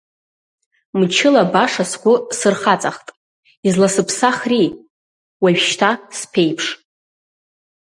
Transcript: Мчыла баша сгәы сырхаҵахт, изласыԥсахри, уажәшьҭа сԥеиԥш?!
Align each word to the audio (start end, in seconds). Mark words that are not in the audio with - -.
Мчыла 0.99 1.43
баша 1.53 1.85
сгәы 1.91 2.15
сырхаҵахт, 2.37 3.07
изласыԥсахри, 3.67 4.65
уажәшьҭа 5.43 5.89
сԥеиԥш?! 6.17 6.65